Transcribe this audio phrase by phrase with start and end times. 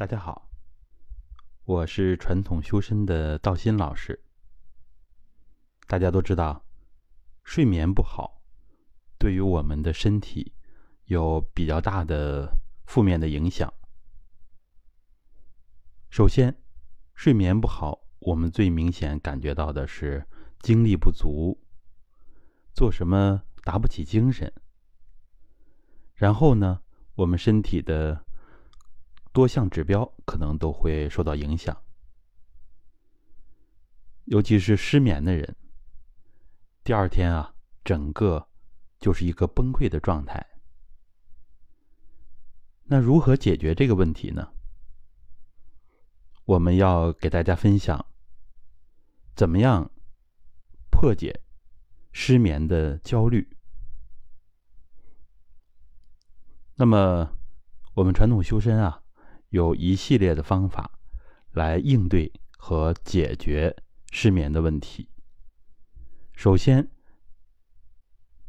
[0.00, 0.48] 大家好，
[1.66, 4.18] 我是传统修身的道心老师。
[5.86, 6.64] 大家都知道，
[7.44, 8.40] 睡眠不好
[9.18, 10.54] 对于我们的身体
[11.04, 12.50] 有比较大的
[12.86, 13.70] 负面的影响。
[16.08, 16.62] 首先，
[17.12, 20.26] 睡眠不好，我们最明显感觉到的是
[20.60, 21.62] 精力不足，
[22.72, 24.50] 做什么打不起精神。
[26.14, 26.80] 然后呢，
[27.16, 28.24] 我们身体的
[29.32, 31.80] 多项指标可能都会受到影响，
[34.24, 35.56] 尤其是失眠的人，
[36.82, 38.48] 第二天啊，整个
[38.98, 40.44] 就是一个崩溃的状态。
[42.84, 44.52] 那如何解决这个问题呢？
[46.44, 48.04] 我们要给大家分享，
[49.36, 49.88] 怎么样
[50.90, 51.40] 破解
[52.10, 53.56] 失眠的焦虑。
[56.74, 57.38] 那么，
[57.94, 59.00] 我们传统修身啊。
[59.50, 60.90] 有一系列的方法
[61.52, 63.76] 来应对和解决
[64.10, 65.08] 失眠的问题。
[66.34, 66.88] 首先，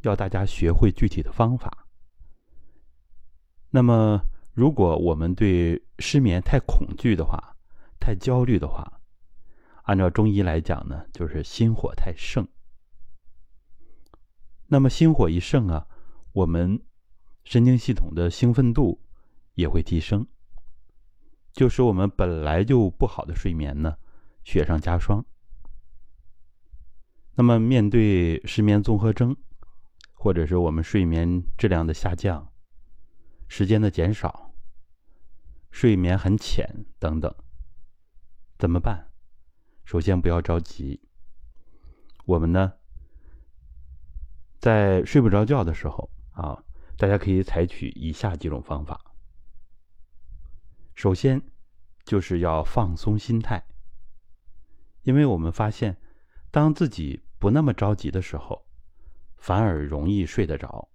[0.01, 1.87] 要大家学会具体的方法。
[3.71, 4.21] 那么，
[4.53, 7.55] 如果我们对失眠太恐惧的话，
[7.99, 9.01] 太焦虑的话，
[9.83, 12.47] 按照中医来讲呢，就是心火太盛。
[14.67, 15.87] 那么，心火一盛啊，
[16.31, 16.79] 我们
[17.43, 19.01] 神经系统的兴奋度
[19.55, 20.27] 也会提升。
[21.53, 23.97] 就是我们本来就不好的睡眠呢，
[24.43, 25.25] 雪上加霜。
[27.35, 29.35] 那么，面对失眠综合征，
[30.13, 32.51] 或者是我们睡眠质量的下降、
[33.47, 34.53] 时间的减少、
[35.71, 37.33] 睡眠很浅等等，
[38.57, 39.11] 怎么办？
[39.83, 41.01] 首先不要着急。
[42.25, 42.73] 我们呢，
[44.59, 46.63] 在睡不着觉的时候啊，
[46.97, 49.10] 大家可以采取以下几种方法。
[50.93, 51.41] 首先，
[52.03, 53.65] 就是要放松心态，
[55.03, 55.97] 因为我们发现，
[56.51, 58.67] 当自己不那么着急的时候，
[59.37, 60.89] 反而容易睡得着。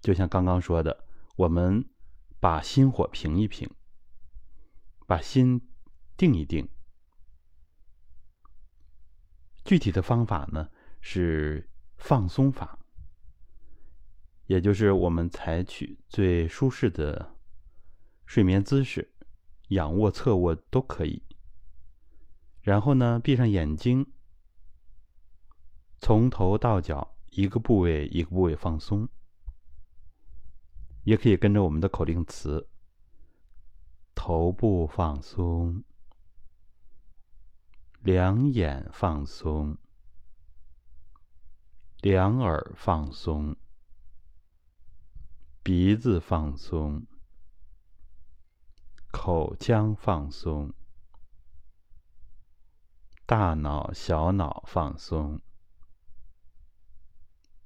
[0.00, 1.06] 就像刚刚说的，
[1.36, 1.88] 我们
[2.38, 3.68] 把心火平一平，
[5.06, 5.60] 把心
[6.16, 6.68] 定一定。
[9.64, 10.68] 具体的方法呢，
[11.00, 12.78] 是放松法。
[14.46, 17.34] 也就是我们采取最舒适的
[18.26, 19.12] 睡眠姿势，
[19.68, 21.22] 仰卧、侧卧都可以。
[22.60, 24.06] 然后呢，闭上眼睛，
[25.98, 29.08] 从头到脚一个部位一个部位放松。
[31.04, 32.66] 也可以跟着我们的口令词：
[34.14, 35.84] 头部放松，
[38.00, 39.76] 两眼放松，
[42.00, 43.54] 两耳放松。
[45.64, 47.06] 鼻子放松，
[49.10, 50.74] 口腔放松，
[53.24, 55.40] 大脑、小脑放松，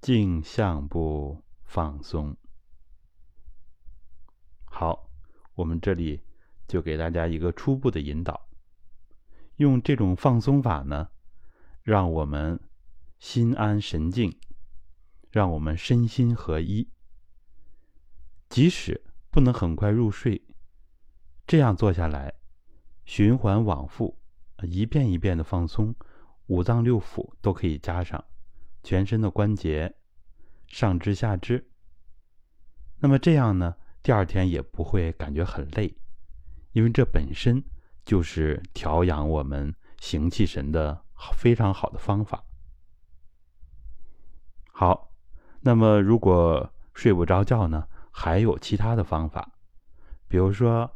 [0.00, 2.36] 颈项部放松。
[4.64, 5.10] 好，
[5.54, 6.22] 我们这里
[6.68, 8.48] 就给大家一个初步的引导，
[9.56, 11.10] 用这种放松法呢，
[11.82, 12.60] 让我们
[13.18, 14.38] 心安神静，
[15.32, 16.88] 让我们身心合一。
[18.48, 19.00] 即使
[19.30, 20.42] 不能很快入睡，
[21.46, 22.32] 这样做下来，
[23.04, 24.18] 循环往复，
[24.62, 25.94] 一遍一遍的放松，
[26.46, 28.24] 五脏六腑都可以加上，
[28.82, 29.94] 全身的关节，
[30.66, 31.70] 上肢下肢。
[33.00, 35.94] 那么这样呢，第二天也不会感觉很累，
[36.72, 37.62] 因为这本身
[38.04, 41.04] 就是调养我们行气神的
[41.34, 42.42] 非常好的方法。
[44.72, 45.12] 好，
[45.60, 47.86] 那么如果睡不着觉呢？
[48.20, 49.48] 还有其他的方法，
[50.26, 50.90] 比如说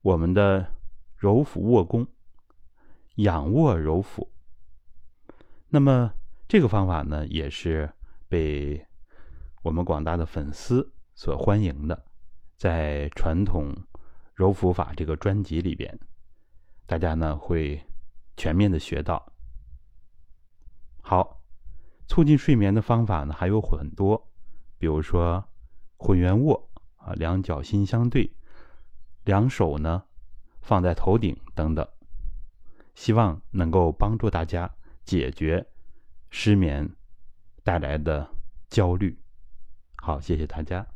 [0.00, 0.64] 我们的
[1.16, 2.06] 揉腹卧功、
[3.16, 4.32] 仰卧揉腹。
[5.66, 6.14] 那么
[6.46, 7.92] 这个方法呢，也是
[8.28, 8.86] 被
[9.62, 12.04] 我们广大的粉丝所欢迎的，
[12.56, 13.74] 在传统
[14.32, 15.98] 揉腹法这个专辑里边，
[16.86, 17.84] 大家呢会
[18.36, 19.32] 全面的学到。
[21.00, 21.42] 好，
[22.06, 24.30] 促进睡眠的方法呢还有很多，
[24.78, 25.44] 比如说。
[26.02, 28.28] 混元卧啊，两脚心相对，
[29.24, 30.02] 两手呢
[30.60, 31.88] 放在头顶等等，
[32.96, 34.68] 希望能够帮助大家
[35.04, 35.64] 解决
[36.28, 36.90] 失眠
[37.62, 38.28] 带来的
[38.68, 39.16] 焦虑。
[39.94, 40.91] 好，谢谢大家。